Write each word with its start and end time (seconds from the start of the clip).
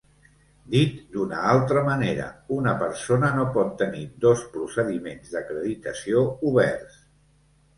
Dit 0.75 0.95
d'una 1.15 1.41
altra 1.49 1.83
manera, 1.89 2.25
una 2.57 2.73
persona 2.79 3.29
no 3.41 3.45
pot 3.59 3.69
tenir 3.83 4.01
dos 4.27 4.43
procediments 4.57 5.37
d'acreditació 5.37 6.25
oberts. 6.55 6.99